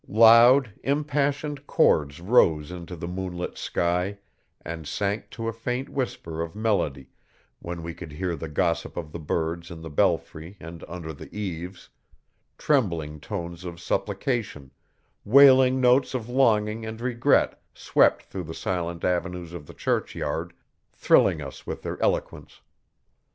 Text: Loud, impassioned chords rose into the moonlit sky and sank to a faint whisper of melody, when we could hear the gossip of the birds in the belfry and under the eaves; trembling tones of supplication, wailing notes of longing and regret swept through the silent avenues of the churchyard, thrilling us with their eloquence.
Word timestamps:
Loud, 0.07 0.73
impassioned 0.81 1.67
chords 1.67 2.21
rose 2.21 2.71
into 2.71 2.95
the 2.95 3.07
moonlit 3.07 3.55
sky 3.55 4.17
and 4.65 4.87
sank 4.87 5.29
to 5.29 5.47
a 5.47 5.53
faint 5.53 5.89
whisper 5.89 6.41
of 6.41 6.55
melody, 6.55 7.09
when 7.59 7.83
we 7.83 7.93
could 7.93 8.11
hear 8.13 8.35
the 8.35 8.47
gossip 8.49 8.97
of 8.97 9.11
the 9.11 9.19
birds 9.19 9.69
in 9.69 9.79
the 9.83 9.91
belfry 9.91 10.57
and 10.59 10.83
under 10.87 11.13
the 11.13 11.29
eaves; 11.37 11.87
trembling 12.57 13.19
tones 13.19 13.63
of 13.63 13.79
supplication, 13.79 14.71
wailing 15.23 15.79
notes 15.79 16.15
of 16.15 16.27
longing 16.27 16.83
and 16.83 16.99
regret 16.99 17.61
swept 17.75 18.23
through 18.23 18.45
the 18.45 18.55
silent 18.55 19.03
avenues 19.03 19.53
of 19.53 19.67
the 19.67 19.73
churchyard, 19.75 20.51
thrilling 20.91 21.43
us 21.43 21.67
with 21.67 21.83
their 21.83 22.01
eloquence. 22.01 22.61